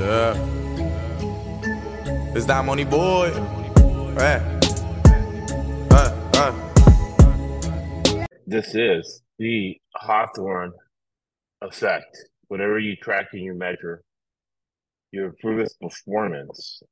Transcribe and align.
Yeah. 0.00 0.34
It's 2.34 2.46
that 2.46 2.64
money 2.64 2.84
boy. 2.84 3.30
Hey. 4.16 4.40
Uh, 5.90 6.30
uh. 6.36 8.26
This 8.46 8.74
is 8.74 9.22
the 9.38 9.76
Hawthorne 9.94 10.72
effect. 11.60 12.16
Whatever 12.48 12.78
you 12.78 12.96
track 12.96 13.26
and 13.34 13.42
you 13.42 13.52
measure, 13.52 14.02
you 15.12 15.26
improve 15.26 15.60
its 15.60 15.74
performance 15.74 16.82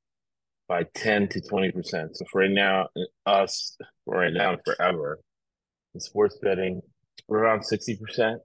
by 0.69 0.85
10 0.95 1.29
to 1.29 1.41
20%. 1.41 2.11
So 2.13 2.27
for 2.31 2.43
right 2.43 2.51
now, 2.51 2.89
us, 3.25 3.75
right 4.07 4.35
now 4.35 4.59
forever, 4.67 5.19
in 5.95 6.01
sports 6.01 6.39
betting, 6.43 6.83
we're 7.27 7.39
around 7.39 7.61
60%. 7.61 8.37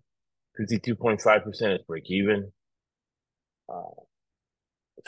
52.5% 0.58 1.76
is 1.76 1.82
break 1.86 2.10
even. 2.10 2.54
Uh, 3.68 3.82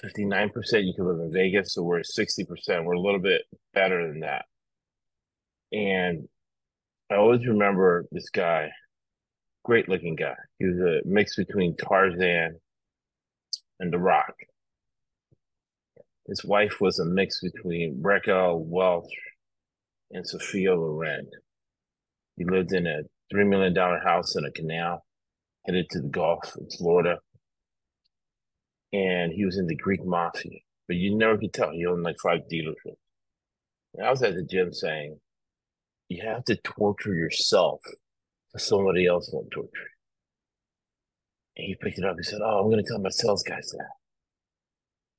59% 0.04 0.52
you 0.86 0.94
can 0.94 1.08
live 1.08 1.20
in 1.20 1.32
Vegas, 1.32 1.74
so 1.74 1.84
we're 1.84 2.00
at 2.00 2.06
60%. 2.06 2.84
We're 2.84 2.94
a 2.94 3.00
little 3.00 3.20
bit 3.20 3.44
better 3.74 4.08
than 4.08 4.22
that. 4.22 4.46
And 5.72 6.28
I 7.12 7.16
always 7.16 7.46
remember 7.46 8.06
this 8.12 8.30
guy, 8.30 8.70
great 9.64 9.88
looking 9.88 10.16
guy. 10.16 10.36
He 10.60 10.66
was 10.66 10.80
a 10.80 11.02
mix 11.06 11.36
between 11.36 11.76
Tarzan 11.78 12.60
and 13.80 13.94
The 13.94 14.00
Rock. 14.00 14.34
His 16.28 16.44
wife 16.44 16.82
was 16.82 17.00
a 17.00 17.06
mix 17.06 17.42
between 17.42 18.00
Raquel 18.02 18.60
Welch 18.60 19.12
and 20.12 20.28
Sophia 20.28 20.74
Loren. 20.74 21.30
He 22.38 22.46
lived 22.46 22.74
in 22.74 22.88
a 22.88 23.02
$3 23.34 23.48
million 23.48 23.76
house 23.76 24.36
in 24.36 24.46
a 24.46 24.52
canal, 24.52 25.06
headed 25.66 25.88
to 25.92 26.02
the 26.02 26.08
Gulf 26.08 26.56
in 26.60 26.68
Florida. 26.78 27.20
And 28.96 29.34
he 29.34 29.44
was 29.44 29.58
in 29.58 29.66
the 29.66 29.76
Greek 29.76 30.06
mafia, 30.06 30.60
but 30.88 30.96
you 30.96 31.18
never 31.18 31.38
could 31.38 31.52
tell. 31.52 31.72
He 31.72 31.86
owned 31.86 32.04
like 32.04 32.16
five 32.24 32.42
dealerships. 32.52 32.96
And 33.94 34.08
I 34.08 34.10
was 34.10 34.24
at 34.24 34.36
the 34.36 34.44
gym 34.44 34.72
saying, 34.74 35.20
you 36.08 36.24
have 36.26 36.46
to 36.46 36.56
torture 36.58 37.14
yourself 37.14 37.82
so 38.50 38.58
somebody 38.58 39.06
else 39.06 39.30
won't 39.34 39.52
torture 39.52 39.70
you. 39.74 39.90
And 41.58 41.68
he 41.68 41.76
picked 41.76 41.98
it 41.98 42.06
up. 42.06 42.16
He 42.18 42.24
said, 42.24 42.40
Oh, 42.42 42.60
I'm 42.60 42.70
going 42.70 42.84
to 42.84 42.90
tell 42.90 43.00
my 43.00 43.10
sales 43.10 43.44
guys 43.44 43.70
that. 43.72 43.90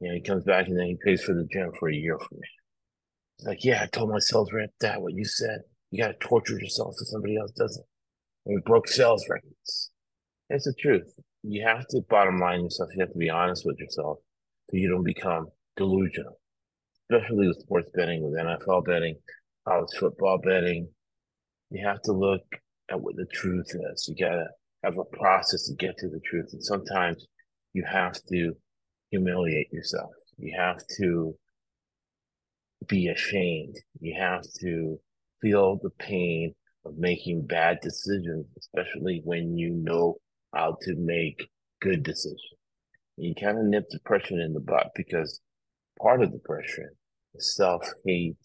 You 0.00 0.08
know, 0.08 0.14
he 0.14 0.20
comes 0.20 0.44
back 0.44 0.68
and 0.68 0.78
then 0.78 0.86
he 0.86 0.96
pays 1.04 1.22
for 1.22 1.34
the 1.34 1.46
gym 1.52 1.72
for 1.78 1.90
a 1.90 1.94
year 1.94 2.18
for 2.18 2.34
me. 2.34 2.48
He's 3.38 3.46
like, 3.46 3.64
Yeah, 3.64 3.82
I 3.82 3.86
told 3.86 4.10
my 4.10 4.18
sales 4.20 4.52
rep 4.52 4.70
that, 4.80 5.02
what 5.02 5.14
you 5.14 5.24
said. 5.24 5.60
You 5.90 6.02
got 6.02 6.08
to 6.08 6.26
torture 6.26 6.58
yourself 6.58 6.94
so 6.96 7.04
somebody 7.04 7.36
else 7.36 7.52
doesn't. 7.52 7.86
And 8.46 8.54
we 8.54 8.62
broke 8.64 8.88
sales 8.88 9.26
records. 9.28 9.90
That's 10.48 10.64
the 10.64 10.74
truth. 10.78 11.12
You 11.48 11.64
have 11.64 11.86
to 11.90 12.00
bottom 12.10 12.40
line 12.40 12.64
yourself. 12.64 12.90
You 12.92 13.00
have 13.02 13.12
to 13.12 13.18
be 13.18 13.30
honest 13.30 13.64
with 13.64 13.78
yourself 13.78 14.18
so 14.68 14.76
you 14.76 14.88
don't 14.88 15.04
become 15.04 15.46
delusional, 15.76 16.40
especially 17.08 17.46
with 17.46 17.60
sports 17.60 17.88
betting, 17.94 18.24
with 18.24 18.34
NFL 18.34 18.84
betting, 18.84 19.16
college 19.66 19.96
football 19.96 20.38
betting. 20.38 20.88
You 21.70 21.86
have 21.86 22.02
to 22.02 22.12
look 22.12 22.42
at 22.90 23.00
what 23.00 23.14
the 23.14 23.26
truth 23.26 23.70
is. 23.92 24.08
You 24.08 24.16
got 24.16 24.34
to 24.34 24.46
have 24.82 24.98
a 24.98 25.16
process 25.16 25.68
to 25.68 25.74
get 25.74 25.96
to 25.98 26.08
the 26.08 26.18
truth. 26.24 26.48
And 26.52 26.64
sometimes 26.64 27.24
you 27.74 27.84
have 27.88 28.18
to 28.32 28.52
humiliate 29.10 29.72
yourself. 29.72 30.10
You 30.38 30.52
have 30.58 30.78
to 30.98 31.36
be 32.88 33.06
ashamed. 33.06 33.76
You 34.00 34.16
have 34.18 34.42
to 34.62 34.98
feel 35.40 35.78
the 35.80 35.90
pain 35.90 36.54
of 36.84 36.98
making 36.98 37.46
bad 37.46 37.78
decisions, 37.82 38.46
especially 38.58 39.20
when 39.24 39.56
you 39.56 39.70
know 39.70 40.16
how 40.56 40.76
to 40.82 40.94
make 40.96 41.48
good 41.80 42.02
decisions. 42.02 42.40
You 43.16 43.34
kind 43.34 43.58
of 43.58 43.64
nip 43.64 43.88
depression 43.90 44.40
in 44.40 44.52
the 44.52 44.60
butt 44.60 44.90
because 44.94 45.40
part 46.00 46.22
of 46.22 46.32
depression 46.32 46.90
is 47.34 47.54
self 47.54 47.82
hate, 48.04 48.36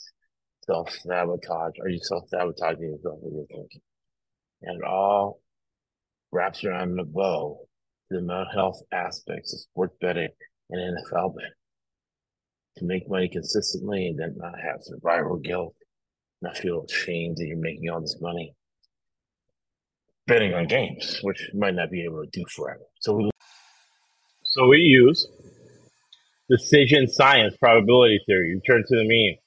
self 0.66 0.90
sabotage. 0.92 1.74
Are 1.82 1.90
you 1.90 2.00
self 2.02 2.28
sabotaging 2.30 2.84
yourself 2.84 3.20
with 3.22 3.34
your 3.34 3.46
thinking? 3.48 3.82
And 4.62 4.82
it 4.82 4.88
all 4.88 5.42
wraps 6.32 6.64
around 6.64 6.96
the 6.96 7.04
bow 7.04 7.60
the 8.10 8.22
mental 8.22 8.46
health 8.54 8.82
aspects 8.92 9.54
of 9.54 9.60
sports 9.62 9.96
betting 10.02 10.28
and 10.70 10.98
NFL 10.98 11.36
betting. 11.36 11.52
To 12.78 12.86
make 12.86 13.10
money 13.10 13.30
consistently 13.30 14.08
and 14.08 14.20
then 14.20 14.36
not 14.38 14.60
have 14.60 14.82
survival 14.82 15.38
guilt, 15.38 15.76
not 16.42 16.58
feel 16.58 16.86
ashamed 16.90 17.38
that 17.38 17.46
you're 17.46 17.58
making 17.58 17.90
all 17.90 18.02
this 18.02 18.18
money 18.22 18.54
betting 20.32 20.54
on 20.54 20.66
games, 20.66 21.20
which 21.24 21.50
you 21.52 21.60
might 21.60 21.76
not 21.76 21.92
be 21.92 22.06
able 22.06 22.24
to 22.24 22.30
do 22.32 22.46
forever. 22.56 22.86
So 23.02 23.14
we 23.18 23.30
so 24.44 24.68
we 24.70 24.78
use 24.78 25.28
decision 26.50 27.08
science, 27.08 27.56
probability 27.60 28.18
theory, 28.26 28.56
return 28.56 28.84
to 28.88 28.96
the 28.96 29.04
mean, 29.04 29.38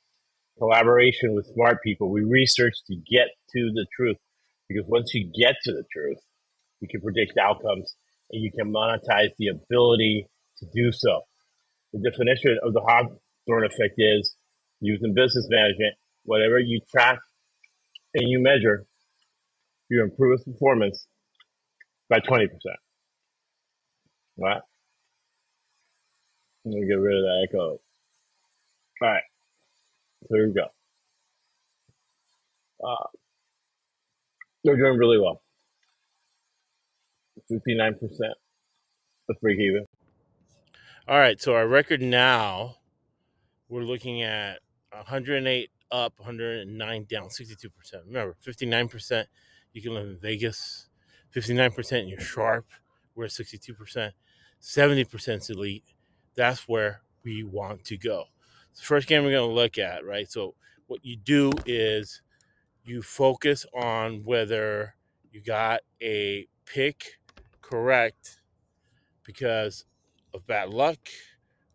collaboration 0.58 1.34
with 1.34 1.46
smart 1.54 1.82
people. 1.82 2.10
We 2.10 2.22
research 2.22 2.74
to 2.88 2.96
get 2.96 3.28
to 3.54 3.70
the 3.72 3.86
truth 3.96 4.18
because 4.68 4.84
once 4.86 5.14
you 5.14 5.24
get 5.24 5.56
to 5.64 5.72
the 5.72 5.84
truth, 5.90 6.18
you 6.80 6.88
can 6.88 7.00
predict 7.00 7.38
outcomes 7.38 7.96
and 8.30 8.42
you 8.42 8.50
can 8.52 8.70
monetize 8.70 9.30
the 9.38 9.48
ability 9.48 10.26
to 10.58 10.66
do 10.74 10.92
so. 10.92 11.22
The 11.94 12.10
definition 12.10 12.58
of 12.62 12.74
the 12.74 12.80
Hawthorne 12.80 13.64
effect 13.64 13.94
is 13.96 14.36
using 14.80 15.14
business 15.14 15.46
management, 15.48 15.94
whatever 16.24 16.58
you 16.58 16.80
track 16.90 17.20
and 18.14 18.28
you 18.28 18.38
measure, 18.38 18.86
you 19.88 20.02
improve 20.02 20.34
its 20.34 20.44
performance 20.44 21.06
by 22.08 22.20
20%. 22.20 22.48
Right? 24.38 24.60
Let 26.64 26.74
me 26.74 26.86
get 26.86 26.94
rid 26.94 27.18
of 27.18 27.22
that 27.24 27.46
echo. 27.48 27.78
All 29.02 29.08
right. 29.08 29.22
So 30.22 30.28
here 30.34 30.46
we 30.48 30.54
go. 30.54 30.66
Uh, 32.86 33.06
they're 34.64 34.76
doing 34.76 34.98
really 34.98 35.18
well. 35.18 35.42
59% 37.50 38.00
of 39.28 39.36
break 39.40 39.58
even. 39.58 39.84
All 41.06 41.18
right, 41.18 41.40
so 41.40 41.54
our 41.54 41.68
record 41.68 42.00
now, 42.00 42.76
we're 43.68 43.82
looking 43.82 44.22
at 44.22 44.60
108 44.90 45.70
up, 45.90 46.14
109 46.16 47.06
down, 47.10 47.28
62%. 47.28 47.68
Remember, 48.06 48.36
59% 48.46 49.26
you 49.74 49.82
can 49.82 49.94
live 49.94 50.06
in 50.06 50.18
Vegas, 50.18 50.88
59% 51.34 52.08
you're 52.08 52.20
sharp, 52.20 52.66
we're 53.14 53.24
at 53.24 53.30
62%, 53.30 54.12
70% 54.62 55.36
is 55.36 55.50
elite. 55.50 55.84
That's 56.34 56.66
where 56.68 57.02
we 57.24 57.42
want 57.42 57.84
to 57.84 57.96
go. 57.96 58.24
The 58.76 58.82
first 58.82 59.06
game 59.06 59.24
we're 59.24 59.32
going 59.32 59.48
to 59.48 59.54
look 59.54 59.78
at, 59.78 60.04
right? 60.04 60.30
So, 60.30 60.54
what 60.86 61.04
you 61.04 61.16
do 61.16 61.52
is 61.66 62.22
you 62.84 63.02
focus 63.02 63.66
on 63.74 64.22
whether 64.24 64.94
you 65.32 65.40
got 65.40 65.80
a 66.02 66.46
pick 66.66 67.18
correct 67.62 68.40
because 69.24 69.86
of 70.34 70.46
bad 70.46 70.70
luck, 70.70 70.98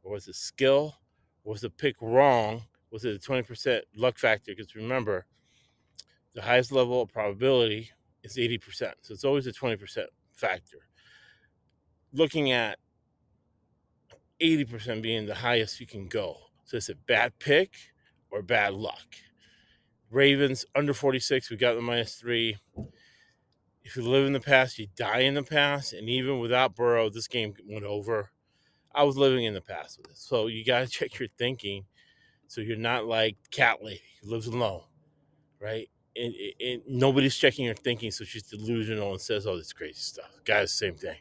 or 0.04 0.14
was 0.14 0.28
it 0.28 0.36
skill, 0.36 0.96
or 1.44 1.54
was 1.54 1.62
the 1.62 1.70
pick 1.70 1.96
wrong? 2.02 2.64
Was 2.92 3.06
it 3.06 3.16
a 3.16 3.20
20% 3.20 3.82
luck 3.96 4.18
factor? 4.18 4.52
Because 4.56 4.76
remember, 4.76 5.26
the 6.34 6.42
highest 6.42 6.72
level 6.72 7.02
of 7.02 7.10
probability 7.10 7.92
is 8.24 8.38
80%. 8.38 8.94
So 9.02 9.14
it's 9.14 9.24
always 9.24 9.48
a 9.48 9.52
20% 9.52 10.06
factor. 10.32 10.78
Looking 12.14 12.52
at 12.52 12.80
80% 14.42 15.02
being 15.02 15.26
the 15.26 15.36
highest 15.36 15.80
you 15.80 15.88
can 15.88 16.08
go. 16.08 16.38
So 16.66 16.78
it's 16.78 16.90
a 16.90 16.96
bad 16.96 17.38
pick 17.40 17.74
or 18.32 18.42
bad 18.42 18.74
luck. 18.74 19.16
Ravens 20.12 20.66
under 20.76 20.94
46, 20.94 21.50
we 21.50 21.58
got 21.58 21.76
the 21.76 21.82
minus 21.82 22.16
three. 22.16 22.58
If 23.84 23.96
you 23.96 24.04
live 24.04 24.26
in 24.26 24.34
the 24.34 24.40
past, 24.40 24.80
you 24.80 24.88
die 24.96 25.20
in 25.20 25.36
the 25.36 25.44
past. 25.44 25.94
And 25.94 26.10
even 26.10 26.40
without 26.40 26.76
Burrow, 26.76 27.10
this 27.10 27.28
game 27.28 27.54
went 27.68 27.86
over. 27.86 28.32
I 28.94 29.04
was 29.04 29.18
living 29.18 29.46
in 29.46 29.54
the 29.54 29.62
past 29.62 29.98
with 29.98 30.12
it. 30.12 30.18
So 30.18 30.48
you 30.48 30.66
got 30.66 30.82
to 30.82 30.88
check 30.88 31.20
your 31.20 31.30
thinking 31.38 31.86
so 32.48 32.62
you're 32.62 32.78
not 32.78 33.06
like 33.06 33.38
Cat 33.52 33.84
Lady 33.84 34.02
who 34.22 34.32
lives 34.32 34.48
alone, 34.48 34.82
right? 35.62 35.88
And, 36.16 36.34
and, 36.60 36.82
nobody's 36.88 37.36
checking 37.36 37.66
your 37.66 37.76
thinking, 37.76 38.12
so 38.12 38.26
she's 38.26 38.44
delusional 38.44 39.12
and 39.12 39.22
says 39.22 39.46
all 39.46 39.56
this 39.56 39.72
crazy 39.72 40.00
stuff. 40.00 40.32
Guys, 40.44 40.74
same 40.74 40.96
thing. 40.96 41.18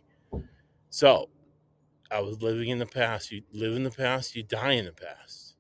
So 0.91 1.29
I 2.11 2.21
was 2.21 2.43
living 2.43 2.69
in 2.69 2.79
the 2.79 2.87
past. 2.87 3.31
You 3.31 3.43
live 3.53 3.77
in 3.77 3.85
the 3.85 3.91
past, 3.91 4.35
you 4.35 4.43
die 4.43 4.73
in 4.73 4.87
the 4.87 4.93
past. 4.93 5.55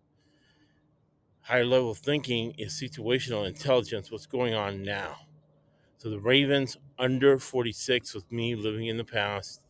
Higher 1.42 1.64
level 1.64 1.94
thinking 1.94 2.54
is 2.58 2.72
situational 2.72 3.46
intelligence, 3.46 4.10
what's 4.10 4.26
going 4.26 4.54
on 4.54 4.82
now. 4.82 5.16
So 5.98 6.10
the 6.10 6.20
Ravens 6.20 6.76
under 6.98 7.38
46 7.38 8.14
with 8.14 8.30
me 8.30 8.54
living 8.54 8.86
in 8.86 8.96
the 8.96 9.04
past, 9.04 9.62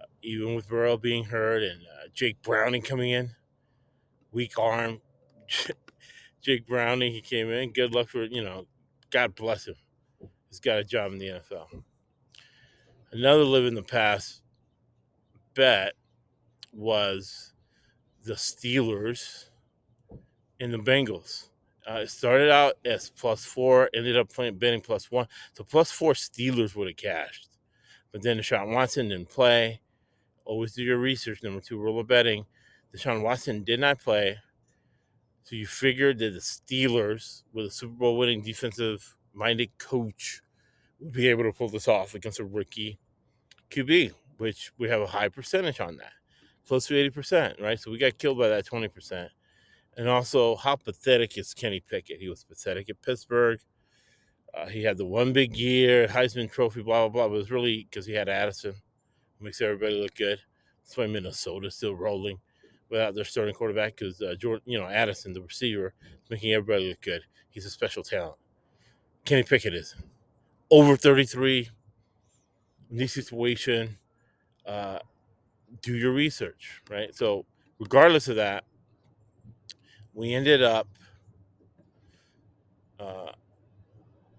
uh, 0.00 0.04
even 0.22 0.54
with 0.54 0.68
Burrow 0.68 0.96
being 0.96 1.24
hurt 1.24 1.62
and 1.62 1.80
uh, 1.82 2.08
Jake 2.12 2.42
Browning 2.42 2.82
coming 2.82 3.10
in, 3.10 3.34
weak 4.32 4.58
arm. 4.58 5.00
Jake 6.42 6.66
Browning, 6.66 7.12
he 7.12 7.20
came 7.20 7.50
in. 7.50 7.72
Good 7.72 7.94
luck 7.94 8.08
for, 8.08 8.24
you 8.24 8.44
know, 8.44 8.66
God 9.16 9.34
bless 9.34 9.66
him. 9.66 9.76
He's 10.50 10.60
got 10.60 10.76
a 10.78 10.84
job 10.84 11.10
in 11.10 11.18
the 11.18 11.28
NFL. 11.28 11.82
Another 13.12 13.44
live 13.44 13.64
in 13.64 13.74
the 13.74 13.82
past 13.82 14.42
bet 15.54 15.94
was 16.70 17.54
the 18.24 18.34
Steelers 18.34 19.46
and 20.60 20.70
the 20.70 20.76
Bengals. 20.76 21.48
Uh, 21.90 22.00
it 22.00 22.10
started 22.10 22.50
out 22.50 22.74
as 22.84 23.08
plus 23.08 23.42
four, 23.42 23.88
ended 23.94 24.18
up 24.18 24.30
playing 24.30 24.58
betting 24.58 24.82
plus 24.82 25.10
one. 25.10 25.28
So 25.54 25.64
plus 25.64 25.90
four 25.90 26.12
Steelers 26.12 26.76
would 26.76 26.88
have 26.88 26.98
cashed. 26.98 27.48
But 28.12 28.20
then 28.20 28.36
Deshaun 28.36 28.74
Watson 28.74 29.08
didn't 29.08 29.30
play. 29.30 29.80
Always 30.44 30.74
do 30.74 30.82
your 30.82 30.98
research. 30.98 31.42
Number 31.42 31.62
two 31.62 31.78
rule 31.78 31.98
of 31.98 32.06
betting. 32.06 32.44
Deshaun 32.94 33.22
Watson 33.22 33.64
did 33.64 33.80
not 33.80 33.98
play. 33.98 34.36
So 35.46 35.54
you 35.54 35.68
figured 35.68 36.18
that 36.18 36.32
the 36.32 36.40
Steelers, 36.40 37.44
with 37.52 37.66
a 37.66 37.70
Super 37.70 37.94
Bowl 37.94 38.18
winning 38.18 38.42
defensive 38.42 39.16
minded 39.32 39.70
coach, 39.78 40.42
would 40.98 41.12
be 41.12 41.28
able 41.28 41.44
to 41.44 41.52
pull 41.52 41.68
this 41.68 41.86
off 41.86 42.16
against 42.16 42.40
a 42.40 42.44
rookie 42.44 42.98
QB, 43.70 44.12
which 44.38 44.72
we 44.76 44.88
have 44.88 45.02
a 45.02 45.06
high 45.06 45.28
percentage 45.28 45.78
on 45.78 45.98
that, 45.98 46.14
close 46.66 46.88
to 46.88 46.94
80%, 46.94 47.62
right? 47.62 47.78
So 47.78 47.92
we 47.92 47.98
got 47.98 48.18
killed 48.18 48.38
by 48.38 48.48
that 48.48 48.66
20%. 48.66 49.28
And 49.96 50.08
also, 50.08 50.56
how 50.56 50.74
pathetic 50.74 51.38
is 51.38 51.54
Kenny 51.54 51.78
Pickett? 51.78 52.18
He 52.18 52.28
was 52.28 52.42
pathetic 52.42 52.90
at 52.90 53.00
Pittsburgh. 53.00 53.60
Uh, 54.52 54.66
he 54.66 54.82
had 54.82 54.96
the 54.96 55.06
one 55.06 55.32
big 55.32 55.56
year, 55.56 56.08
Heisman 56.08 56.50
Trophy, 56.50 56.82
blah, 56.82 57.08
blah, 57.08 57.28
blah. 57.28 57.32
It 57.32 57.38
was 57.38 57.52
really 57.52 57.86
because 57.88 58.04
he 58.04 58.14
had 58.14 58.28
Addison, 58.28 58.74
makes 59.40 59.60
everybody 59.60 59.94
look 59.94 60.16
good. 60.16 60.40
That's 60.82 60.96
why 60.96 61.06
Minnesota's 61.06 61.76
still 61.76 61.94
rolling 61.94 62.40
without 62.90 63.14
their 63.14 63.24
starting 63.24 63.54
quarterback 63.54 63.96
because 63.96 64.20
uh, 64.22 64.34
Jordan, 64.38 64.62
you 64.66 64.78
know, 64.78 64.86
Addison, 64.86 65.32
the 65.32 65.42
receiver, 65.42 65.94
making 66.30 66.52
everybody 66.52 66.88
look 66.88 67.00
good. 67.00 67.22
He's 67.50 67.66
a 67.66 67.70
special 67.70 68.02
talent. 68.02 68.36
Kenny 69.24 69.42
Pickett 69.42 69.74
is 69.74 69.94
over 70.70 70.96
33 70.96 71.68
in 72.90 72.96
this 72.96 73.12
situation. 73.12 73.98
Uh, 74.64 74.98
do 75.82 75.94
your 75.94 76.12
research, 76.12 76.82
right? 76.90 77.14
So, 77.14 77.44
regardless 77.78 78.28
of 78.28 78.36
that, 78.36 78.64
we 80.14 80.34
ended 80.34 80.62
up 80.62 80.88
uh, 82.98 83.32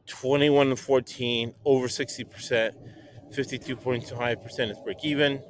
21 0.07 0.69
to 0.69 0.75
14, 0.75 1.53
over 1.65 1.87
60%, 1.87 2.71
52.5% 3.31 4.71
is 4.71 4.79
break 4.83 5.03
even. 5.03 5.41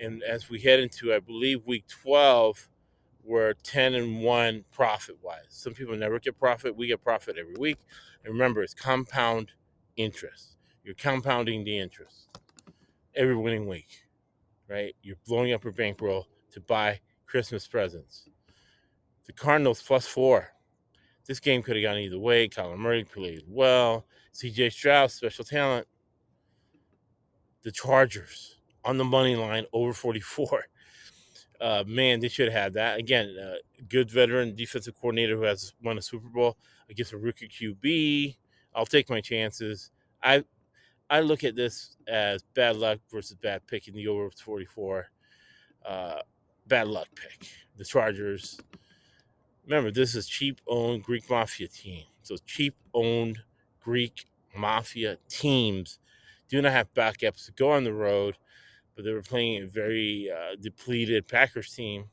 And 0.00 0.22
as 0.22 0.48
we 0.48 0.60
head 0.60 0.80
into, 0.80 1.12
I 1.12 1.18
believe, 1.18 1.66
week 1.66 1.86
12, 1.88 2.68
we're 3.24 3.52
10 3.52 3.94
and 3.94 4.22
1 4.22 4.64
profit 4.70 5.16
wise. 5.22 5.46
Some 5.48 5.74
people 5.74 5.96
never 5.96 6.18
get 6.18 6.38
profit. 6.38 6.76
We 6.76 6.86
get 6.86 7.02
profit 7.02 7.36
every 7.38 7.56
week. 7.58 7.78
And 8.24 8.32
remember, 8.32 8.62
it's 8.62 8.74
compound 8.74 9.52
interest. 9.96 10.56
You're 10.84 10.94
compounding 10.94 11.64
the 11.64 11.78
interest 11.78 12.28
every 13.14 13.36
winning 13.36 13.66
week, 13.66 14.04
right? 14.68 14.94
You're 15.02 15.16
blowing 15.26 15.52
up 15.52 15.64
your 15.64 15.72
bankroll 15.72 16.26
to 16.52 16.60
buy 16.60 17.00
Christmas 17.26 17.66
presents. 17.66 18.28
The 19.26 19.32
Cardinals 19.32 19.82
plus 19.82 20.06
four. 20.06 20.48
This 21.26 21.40
game 21.40 21.62
could 21.62 21.76
have 21.76 21.82
gone 21.82 21.98
either 21.98 22.18
way. 22.18 22.48
Kyler 22.48 22.78
Murray 22.78 23.04
played 23.04 23.42
well. 23.46 24.06
CJ 24.32 24.72
Stroud, 24.72 25.10
special 25.10 25.44
talent. 25.44 25.86
The 27.64 27.72
Chargers 27.72 28.57
on 28.84 28.98
the 28.98 29.04
money 29.04 29.36
line 29.36 29.66
over 29.72 29.92
44. 29.92 30.64
Uh, 31.60 31.82
man, 31.88 32.20
they 32.20 32.28
should 32.28 32.52
have 32.52 32.62
had 32.62 32.72
that. 32.74 33.00
Again, 33.00 33.36
uh, 33.36 33.56
good 33.88 34.08
veteran 34.08 34.54
defensive 34.54 34.94
coordinator 34.94 35.36
who 35.36 35.42
has 35.42 35.74
won 35.82 35.98
a 35.98 36.00
Super 36.00 36.28
Bowl 36.28 36.56
against 36.88 37.12
a 37.12 37.18
rookie 37.18 37.48
QB. 37.48 38.36
I'll 38.76 38.86
take 38.86 39.10
my 39.10 39.20
chances. 39.20 39.90
I 40.22 40.44
I 41.10 41.18
look 41.18 41.42
at 41.42 41.56
this 41.56 41.96
as 42.06 42.44
bad 42.54 42.76
luck 42.76 43.00
versus 43.10 43.36
bad 43.42 43.66
pick 43.66 43.88
in 43.88 43.94
the 43.94 44.06
over 44.06 44.30
44. 44.30 45.10
Uh, 45.84 46.20
bad 46.68 46.86
luck 46.86 47.08
pick. 47.16 47.48
The 47.76 47.84
Chargers. 47.84 48.60
Remember, 49.64 49.90
this 49.90 50.14
is 50.14 50.28
cheap 50.28 50.60
owned 50.68 51.02
Greek 51.02 51.28
mafia 51.28 51.66
team. 51.66 52.04
So 52.22 52.36
cheap 52.46 52.76
owned 52.94 53.40
Greek 53.80 54.26
mafia 54.54 55.18
teams 55.28 55.98
do 56.48 56.62
not 56.62 56.72
have 56.72 56.92
backups 56.94 57.46
to 57.46 57.52
go 57.52 57.70
on 57.70 57.84
the 57.84 57.92
road 57.92 58.36
but 58.98 59.04
they 59.04 59.12
were 59.12 59.22
playing 59.22 59.62
a 59.62 59.66
very 59.68 60.28
uh, 60.28 60.56
depleted 60.60 61.28
Packers 61.28 61.72
team, 61.72 62.06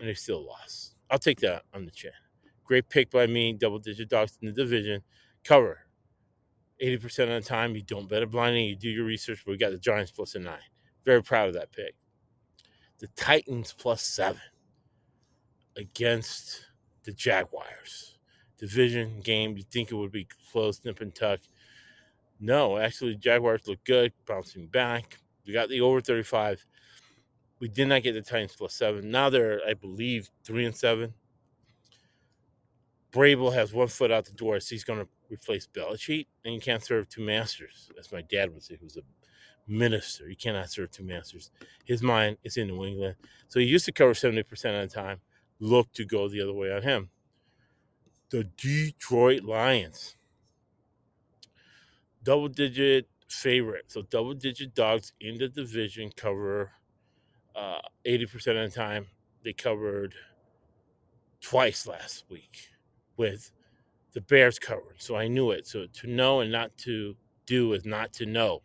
and 0.00 0.08
they 0.08 0.14
still 0.14 0.42
lost. 0.42 0.94
I'll 1.10 1.18
take 1.18 1.38
that 1.40 1.64
on 1.74 1.84
the 1.84 1.90
chin. 1.90 2.12
Great 2.64 2.88
pick 2.88 3.10
by 3.10 3.26
me, 3.26 3.52
double 3.52 3.78
digit 3.78 4.08
dogs 4.08 4.38
in 4.40 4.46
the 4.46 4.54
division. 4.54 5.02
Cover. 5.44 5.80
80% 6.82 7.04
of 7.24 7.28
the 7.28 7.40
time, 7.42 7.76
you 7.76 7.82
don't 7.82 8.08
bet 8.08 8.22
a 8.22 8.26
blinding, 8.26 8.64
you 8.64 8.74
do 8.74 8.88
your 8.88 9.04
research, 9.04 9.42
but 9.44 9.50
we 9.50 9.58
got 9.58 9.70
the 9.70 9.76
Giants 9.76 10.10
plus 10.10 10.34
a 10.34 10.38
nine. 10.38 10.56
Very 11.04 11.22
proud 11.22 11.48
of 11.48 11.54
that 11.56 11.72
pick. 11.72 11.94
The 13.00 13.08
Titans 13.08 13.74
plus 13.76 14.02
seven 14.02 14.40
against 15.76 16.68
the 17.04 17.12
Jaguars. 17.12 18.16
Division 18.56 19.20
game, 19.20 19.58
you 19.58 19.62
think 19.62 19.92
it 19.92 19.94
would 19.94 20.12
be 20.12 20.26
close, 20.52 20.80
nip 20.86 21.02
and 21.02 21.14
tuck. 21.14 21.40
No, 22.40 22.78
actually, 22.78 23.16
Jaguars 23.16 23.68
look 23.68 23.84
good, 23.84 24.14
bouncing 24.24 24.68
back. 24.68 25.18
We 25.48 25.54
got 25.54 25.70
the 25.70 25.80
over 25.80 26.02
35. 26.02 26.66
We 27.58 27.68
did 27.68 27.88
not 27.88 28.02
get 28.02 28.12
the 28.12 28.20
Titans 28.20 28.54
plus 28.54 28.74
seven. 28.74 29.10
Now 29.10 29.30
they're, 29.30 29.62
I 29.66 29.72
believe, 29.72 30.28
three 30.44 30.66
and 30.66 30.76
seven. 30.76 31.14
Vrabel 33.12 33.54
has 33.54 33.72
one 33.72 33.88
foot 33.88 34.12
out 34.12 34.26
the 34.26 34.32
door, 34.32 34.60
so 34.60 34.74
he's 34.74 34.84
going 34.84 35.00
to 35.00 35.08
replace 35.30 35.66
Belichick, 35.66 36.26
and 36.44 36.52
you 36.52 36.60
can't 36.60 36.84
serve 36.84 37.08
two 37.08 37.22
masters. 37.22 37.90
As 37.98 38.12
my 38.12 38.20
dad 38.20 38.52
would 38.52 38.62
say, 38.62 38.76
who's 38.78 38.98
a 38.98 39.02
minister. 39.66 40.28
You 40.28 40.36
cannot 40.36 40.70
serve 40.70 40.90
two 40.90 41.04
masters. 41.04 41.50
His 41.86 42.02
mind 42.02 42.36
is 42.44 42.58
in 42.58 42.68
New 42.68 42.84
England. 42.84 43.16
So 43.48 43.58
he 43.58 43.64
used 43.64 43.86
to 43.86 43.92
cover 43.92 44.12
70% 44.12 44.42
of 44.82 44.90
the 44.90 44.94
time. 44.94 45.20
Look 45.60 45.92
to 45.94 46.04
go 46.04 46.28
the 46.28 46.42
other 46.42 46.52
way 46.52 46.70
on 46.70 46.82
him. 46.82 47.08
The 48.28 48.44
Detroit 48.44 49.44
Lions. 49.44 50.14
Double 52.22 52.48
digit 52.48 53.08
favorite. 53.28 53.84
So 53.88 54.02
double 54.02 54.34
digit 54.34 54.74
dogs 54.74 55.12
in 55.20 55.38
the 55.38 55.48
division 55.48 56.10
cover 56.16 56.72
uh, 57.54 57.80
80% 58.06 58.64
of 58.64 58.72
the 58.72 58.76
time. 58.76 59.06
They 59.44 59.52
covered 59.52 60.14
twice 61.40 61.86
last 61.86 62.24
week 62.28 62.70
with 63.16 63.52
the 64.12 64.20
Bears 64.20 64.58
covered. 64.58 64.96
So 64.98 65.16
I 65.16 65.28
knew 65.28 65.50
it. 65.50 65.66
So 65.66 65.86
to 65.86 66.06
know 66.06 66.40
and 66.40 66.50
not 66.50 66.76
to 66.78 67.16
do 67.46 67.72
is 67.72 67.84
not 67.84 68.12
to 68.14 68.26
know. 68.26 68.62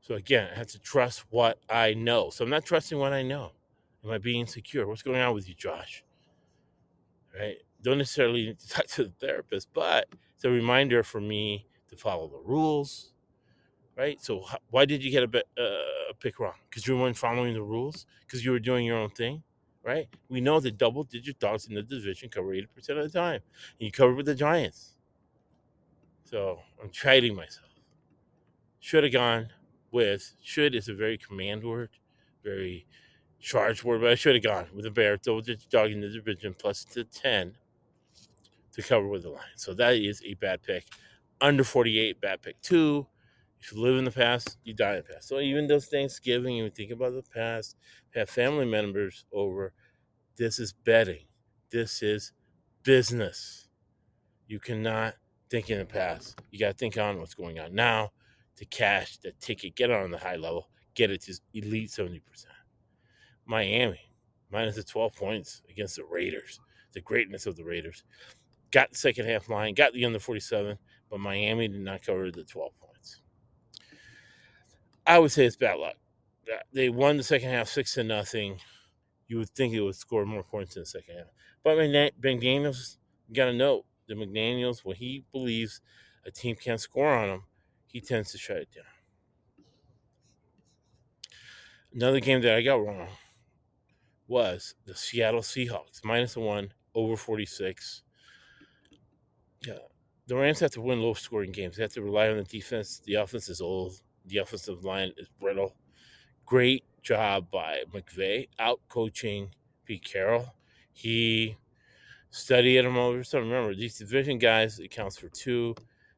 So 0.00 0.14
again, 0.14 0.48
I 0.52 0.58
have 0.58 0.66
to 0.68 0.78
trust 0.78 1.24
what 1.30 1.58
I 1.70 1.94
know. 1.94 2.30
So 2.30 2.44
I'm 2.44 2.50
not 2.50 2.64
trusting 2.64 2.98
what 2.98 3.12
I 3.12 3.22
know. 3.22 3.52
Am 4.04 4.10
I 4.10 4.18
being 4.18 4.40
insecure? 4.40 4.86
What's 4.86 5.02
going 5.02 5.20
on 5.20 5.34
with 5.34 5.48
you, 5.48 5.54
Josh? 5.54 6.04
Right? 7.38 7.56
Don't 7.82 7.98
necessarily 7.98 8.46
need 8.46 8.58
to 8.60 8.68
talk 8.68 8.86
to 8.88 9.04
the 9.04 9.12
therapist, 9.18 9.68
but 9.72 10.08
it's 10.34 10.44
a 10.44 10.50
reminder 10.50 11.02
for 11.02 11.20
me 11.20 11.66
to 11.94 12.02
follow 12.02 12.28
the 12.28 12.38
rules, 12.38 13.12
right? 13.96 14.20
So 14.22 14.44
why 14.70 14.84
did 14.84 15.02
you 15.02 15.10
get 15.10 15.22
a, 15.22 15.38
uh, 15.38 16.10
a 16.10 16.14
pick 16.18 16.38
wrong? 16.38 16.54
Because 16.68 16.86
you 16.86 16.96
weren't 16.96 17.16
following 17.16 17.54
the 17.54 17.62
rules? 17.62 18.06
Because 18.20 18.44
you 18.44 18.52
were 18.52 18.58
doing 18.58 18.86
your 18.86 18.98
own 18.98 19.10
thing, 19.10 19.42
right? 19.82 20.08
We 20.28 20.40
know 20.40 20.60
that 20.60 20.78
double-digit 20.78 21.38
dogs 21.38 21.66
in 21.66 21.74
the 21.74 21.82
division 21.82 22.28
cover 22.28 22.48
80% 22.48 22.66
of 22.90 23.12
the 23.12 23.18
time. 23.18 23.40
And 23.78 23.86
you 23.86 23.92
covered 23.92 24.16
with 24.16 24.26
the 24.26 24.34
Giants. 24.34 24.94
So 26.24 26.58
I'm 26.82 26.90
chiding 26.90 27.34
myself. 27.34 27.68
Should 28.80 29.04
have 29.04 29.12
gone 29.12 29.48
with, 29.90 30.34
should 30.42 30.74
is 30.74 30.88
a 30.88 30.94
very 30.94 31.16
command 31.16 31.64
word, 31.64 31.90
very 32.42 32.86
charged 33.40 33.84
word, 33.84 34.00
but 34.00 34.10
I 34.10 34.14
should 34.14 34.34
have 34.34 34.44
gone 34.44 34.66
with 34.74 34.84
the 34.84 34.90
Bears, 34.90 35.20
double-digit 35.22 35.70
dog 35.70 35.90
in 35.90 36.00
the 36.00 36.08
division, 36.08 36.54
plus 36.58 36.84
the 36.84 37.04
10 37.04 37.56
to 38.72 38.82
cover 38.82 39.06
with 39.06 39.22
the 39.22 39.30
line. 39.30 39.56
So 39.56 39.74
that 39.74 39.94
is 39.94 40.22
a 40.24 40.34
bad 40.34 40.62
pick. 40.62 40.86
Under 41.40 41.64
48, 41.64 42.20
bad 42.20 42.42
pick 42.42 42.60
two. 42.62 43.06
If 43.60 43.72
you 43.72 43.80
live 43.80 43.96
in 43.96 44.04
the 44.04 44.10
past, 44.10 44.58
you 44.62 44.74
die 44.74 44.96
in 44.96 44.96
the 45.06 45.14
past. 45.14 45.28
So 45.28 45.40
even 45.40 45.66
those 45.66 45.86
Thanksgiving, 45.86 46.56
you 46.56 46.68
think 46.70 46.90
about 46.90 47.14
the 47.14 47.22
past, 47.22 47.76
have 48.14 48.28
family 48.28 48.66
members 48.66 49.24
over. 49.32 49.72
This 50.36 50.58
is 50.58 50.72
betting. 50.72 51.24
This 51.70 52.02
is 52.02 52.32
business. 52.82 53.68
You 54.46 54.60
cannot 54.60 55.14
think 55.50 55.70
in 55.70 55.78
the 55.78 55.86
past. 55.86 56.40
You 56.50 56.58
got 56.58 56.72
to 56.72 56.76
think 56.76 56.98
on 56.98 57.18
what's 57.18 57.34
going 57.34 57.58
on 57.58 57.74
now 57.74 58.10
to 58.56 58.64
cash 58.66 59.18
the 59.18 59.32
ticket, 59.40 59.76
get 59.76 59.90
on 59.90 60.10
the 60.10 60.18
high 60.18 60.36
level, 60.36 60.68
get 60.94 61.10
it 61.10 61.22
to 61.22 61.34
elite 61.54 61.90
70%. 61.90 62.20
Miami, 63.46 64.00
minus 64.50 64.76
the 64.76 64.82
12 64.82 65.14
points 65.14 65.62
against 65.70 65.96
the 65.96 66.04
Raiders, 66.04 66.60
the 66.92 67.00
greatness 67.00 67.46
of 67.46 67.56
the 67.56 67.64
Raiders. 67.64 68.04
Got 68.70 68.92
the 68.92 68.98
second 68.98 69.26
half 69.26 69.48
line, 69.48 69.74
got 69.74 69.92
the 69.92 70.04
under 70.04 70.18
47, 70.18 70.78
but 71.14 71.20
Miami 71.20 71.68
did 71.68 71.80
not 71.80 72.02
cover 72.02 72.28
the 72.32 72.42
12 72.42 72.72
points. 72.80 73.22
I 75.06 75.20
would 75.20 75.30
say 75.30 75.46
it's 75.46 75.54
bad 75.54 75.78
luck. 75.78 75.94
They 76.72 76.88
won 76.88 77.16
the 77.18 77.22
second 77.22 77.50
half 77.50 77.68
six 77.68 77.94
to 77.94 78.02
nothing. 78.02 78.58
You 79.28 79.38
would 79.38 79.50
think 79.50 79.72
it 79.74 79.80
would 79.80 79.94
score 79.94 80.26
more 80.26 80.42
points 80.42 80.74
in 80.74 80.82
the 80.82 80.86
second 80.86 81.18
half. 81.18 81.26
But 81.62 81.78
McDa- 81.78 82.18
McDaniels, 82.20 82.96
got 83.32 83.44
to 83.44 83.52
know 83.52 83.84
that 84.08 84.18
McDaniels, 84.18 84.84
when 84.84 84.96
he 84.96 85.24
believes 85.30 85.80
a 86.26 86.32
team 86.32 86.56
can't 86.56 86.80
score 86.80 87.14
on 87.14 87.28
him, 87.28 87.42
he 87.86 88.00
tends 88.00 88.32
to 88.32 88.38
shut 88.38 88.56
it 88.56 88.70
down. 88.74 88.84
Another 91.94 92.18
game 92.18 92.40
that 92.40 92.56
I 92.56 92.62
got 92.62 92.84
wrong 92.84 93.06
was 94.26 94.74
the 94.84 94.96
Seattle 94.96 95.42
Seahawks 95.42 96.02
minus 96.02 96.36
one 96.36 96.72
over 96.92 97.16
46. 97.16 98.02
Yeah, 99.64 99.78
the 100.26 100.36
Rams 100.36 100.60
have 100.60 100.70
to 100.72 100.80
win 100.80 101.00
low 101.00 101.14
scoring 101.14 101.52
games. 101.52 101.76
They 101.76 101.82
have 101.82 101.92
to 101.94 102.02
rely 102.02 102.28
on 102.28 102.38
the 102.38 102.44
defense. 102.44 103.00
The 103.04 103.14
offense 103.14 103.48
is 103.48 103.60
old. 103.60 104.00
The 104.26 104.38
offensive 104.38 104.84
line 104.84 105.12
is 105.16 105.28
brittle. 105.40 105.74
Great 106.46 106.84
job 107.02 107.50
by 107.50 107.82
McVay 107.92 108.48
out 108.58 108.80
coaching 108.88 109.50
Pete 109.84 110.04
Carroll. 110.04 110.54
He 110.92 111.56
studied 112.30 112.84
him 112.84 112.96
over. 112.96 113.22
summer. 113.22 113.44
remember, 113.44 113.74
these 113.74 113.98
division 113.98 114.38
guys 114.38 114.78
accounts 114.78 115.18
for 115.18 115.28
two. 115.28 115.74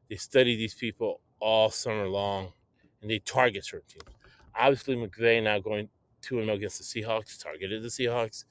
They 0.09 0.15
study 0.15 0.55
these 0.55 0.73
people 0.73 1.19
all 1.39 1.69
summer 1.69 2.07
long, 2.07 2.53
and 3.01 3.11
they 3.11 3.19
target 3.19 3.65
certain 3.65 3.87
teams. 3.87 4.15
Obviously, 4.55 4.95
McVay 4.95 5.43
now 5.43 5.59
going 5.59 5.89
2 6.21 6.43
0 6.43 6.55
against 6.55 6.79
the 6.79 7.01
Seahawks, 7.01 7.41
targeted 7.41 7.83
the 7.83 7.89
Seahawks. 7.89 8.45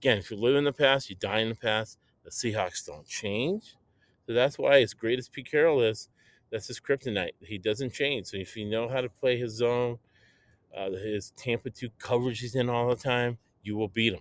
Again, 0.00 0.18
if 0.18 0.30
you 0.30 0.36
live 0.36 0.56
in 0.56 0.64
the 0.64 0.72
past, 0.72 1.10
you 1.10 1.16
die 1.16 1.40
in 1.40 1.50
the 1.50 1.54
past. 1.54 1.98
The 2.24 2.30
Seahawks 2.30 2.86
don't 2.86 3.06
change. 3.06 3.76
So 4.26 4.32
that's 4.32 4.58
why, 4.58 4.80
as 4.80 4.94
great 4.94 5.18
as 5.18 5.28
Pete 5.28 5.50
Carroll 5.50 5.82
is, 5.82 6.08
that's 6.50 6.68
his 6.68 6.80
kryptonite. 6.80 7.32
He 7.40 7.58
doesn't 7.58 7.92
change. 7.92 8.26
So 8.26 8.36
if 8.36 8.56
you 8.56 8.68
know 8.68 8.88
how 8.88 9.00
to 9.00 9.08
play 9.08 9.38
his 9.38 9.52
zone, 9.52 9.98
uh, 10.76 10.90
his 10.90 11.32
Tampa 11.36 11.70
2 11.70 11.88
coverage 11.98 12.40
he's 12.40 12.54
in 12.54 12.68
all 12.68 12.88
the 12.88 12.96
time, 12.96 13.38
you 13.62 13.76
will 13.76 13.88
beat 13.88 14.12
him. 14.14 14.20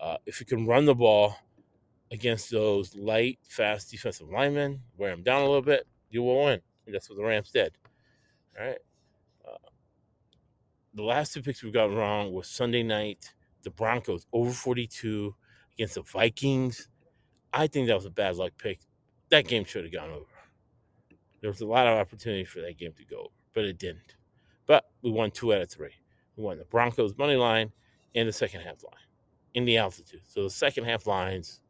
Uh, 0.00 0.16
if 0.26 0.40
you 0.40 0.46
can 0.46 0.66
run 0.66 0.84
the 0.84 0.94
ball 0.94 1.36
against 2.10 2.50
those 2.50 2.94
light, 2.94 3.38
fast 3.48 3.90
defensive 3.90 4.28
linemen, 4.28 4.80
wear 4.96 5.10
them 5.10 5.22
down 5.22 5.42
a 5.42 5.46
little 5.46 5.62
bit, 5.62 5.86
you 6.10 6.22
will 6.22 6.44
win. 6.44 6.60
And 6.86 6.94
that's 6.94 7.10
what 7.10 7.16
the 7.16 7.24
Rams 7.24 7.50
did. 7.50 7.76
All 8.58 8.66
right. 8.66 8.78
Uh, 9.46 9.68
the 10.94 11.02
last 11.02 11.34
two 11.34 11.42
picks 11.42 11.62
we 11.62 11.70
got 11.70 11.92
wrong 11.92 12.32
was 12.32 12.48
Sunday 12.48 12.82
night, 12.82 13.34
the 13.62 13.70
Broncos 13.70 14.26
over 14.32 14.52
42 14.52 15.34
against 15.74 15.96
the 15.96 16.02
Vikings. 16.02 16.88
I 17.52 17.66
think 17.66 17.88
that 17.88 17.96
was 17.96 18.06
a 18.06 18.10
bad 18.10 18.36
luck 18.36 18.52
pick. 18.56 18.80
That 19.30 19.46
game 19.46 19.64
should 19.64 19.84
have 19.84 19.92
gone 19.92 20.10
over. 20.10 20.24
There 21.40 21.50
was 21.50 21.60
a 21.60 21.66
lot 21.66 21.86
of 21.86 21.98
opportunity 21.98 22.44
for 22.44 22.60
that 22.60 22.78
game 22.78 22.92
to 22.96 23.04
go 23.04 23.18
over, 23.18 23.30
but 23.54 23.64
it 23.64 23.78
didn't. 23.78 24.16
But 24.66 24.84
we 25.02 25.10
won 25.10 25.30
two 25.30 25.52
out 25.52 25.62
of 25.62 25.70
three. 25.70 25.94
We 26.36 26.44
won 26.44 26.58
the 26.58 26.64
Broncos 26.64 27.16
money 27.16 27.36
line 27.36 27.72
and 28.14 28.28
the 28.28 28.32
second 28.32 28.60
half 28.62 28.82
line 28.82 28.94
in 29.54 29.64
the 29.64 29.76
altitude. 29.78 30.22
So 30.26 30.42
the 30.42 30.50
second 30.50 30.84
half 30.84 31.06
lines 31.06 31.60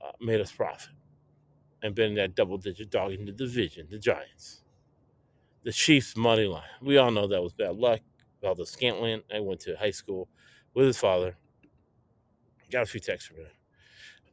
uh, 0.00 0.12
made 0.20 0.40
us 0.40 0.52
profit 0.52 0.90
and 1.82 1.94
been 1.94 2.14
that 2.14 2.34
double 2.34 2.58
digit 2.58 2.90
dog 2.90 3.12
in 3.12 3.24
the 3.24 3.32
division, 3.32 3.86
the 3.90 3.98
Giants. 3.98 4.62
The 5.64 5.72
Chiefs 5.72 6.16
money 6.16 6.46
line. 6.46 6.62
We 6.80 6.96
all 6.96 7.10
know 7.10 7.26
that 7.26 7.42
was 7.42 7.52
bad 7.52 7.76
luck. 7.76 8.00
Valdes 8.40 8.70
Scantling, 8.70 9.22
I 9.34 9.40
went 9.40 9.60
to 9.60 9.74
high 9.76 9.90
school 9.90 10.28
with 10.74 10.86
his 10.86 10.96
father. 10.96 11.36
Got 12.70 12.82
a 12.82 12.86
few 12.86 13.00
texts 13.00 13.28
from 13.28 13.38
him. 13.38 13.46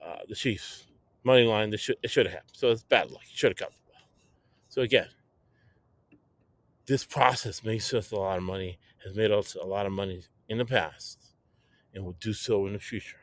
Uh, 0.05 0.19
the 0.27 0.35
Chiefs 0.35 0.85
money 1.23 1.43
line. 1.43 1.69
This 1.69 1.81
should, 1.81 1.97
it 2.03 2.09
should 2.11 2.25
have 2.25 2.33
happened. 2.33 2.51
So 2.53 2.71
it's 2.71 2.83
bad 2.83 3.11
luck. 3.11 3.23
He 3.25 3.35
should 3.35 3.57
have 3.59 3.69
ball. 3.69 4.07
So 4.69 4.81
again, 4.81 5.07
this 6.85 7.05
process 7.05 7.63
makes 7.63 7.93
us 7.93 8.11
a 8.11 8.15
lot 8.15 8.37
of 8.37 8.43
money. 8.43 8.79
Has 9.03 9.15
made 9.15 9.31
us 9.31 9.55
a 9.55 9.65
lot 9.65 9.85
of 9.85 9.91
money 9.91 10.23
in 10.47 10.57
the 10.57 10.65
past, 10.65 11.19
and 11.93 12.05
will 12.05 12.15
do 12.19 12.33
so 12.33 12.65
in 12.67 12.73
the 12.73 12.79
future. 12.79 13.17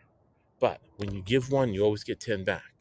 But 0.58 0.80
when 0.96 1.14
you 1.14 1.22
give 1.22 1.50
one, 1.50 1.72
you 1.72 1.82
always 1.82 2.04
get 2.04 2.20
ten 2.20 2.44
back. 2.44 2.74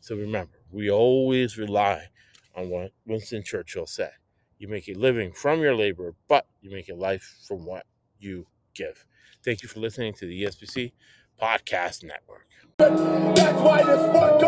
So 0.00 0.14
remember, 0.14 0.52
we 0.70 0.88
always 0.90 1.58
rely 1.58 2.10
on 2.54 2.70
what 2.70 2.92
Winston 3.06 3.42
Churchill 3.42 3.86
said. 3.86 4.12
You 4.58 4.68
make 4.68 4.88
a 4.88 4.94
living 4.94 5.32
from 5.32 5.60
your 5.60 5.74
labor, 5.74 6.14
but 6.28 6.46
you 6.60 6.70
make 6.70 6.88
a 6.88 6.94
life 6.94 7.38
from 7.46 7.64
what 7.64 7.86
you 8.20 8.46
give. 8.74 9.04
Thank 9.44 9.62
you 9.62 9.68
for 9.68 9.80
listening 9.80 10.14
to 10.14 10.26
the 10.26 10.44
ESPC 10.44 10.92
Podcast 11.40 12.02
Network. 12.02 12.46
That's 12.78 13.60
why 13.60 13.82
this 13.82 14.02
one 14.12 14.38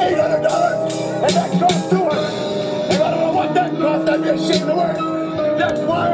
eight 0.00 0.18
hundred 0.18 0.42
dollars, 0.42 0.94
and 0.94 1.34
that 1.34 1.60
costs 1.60 1.90
two 1.90 1.96
hundred. 1.96 2.92
And 2.92 3.02
I 3.02 3.10
don't 3.10 3.20
know 3.20 3.32
what 3.32 3.54
that 3.54 3.70
costs. 3.76 4.08
I'd 4.08 4.22
be 4.22 4.28
ashamed 4.28 4.68
work. 4.76 5.58
That's 5.58 5.80
why 5.80 6.12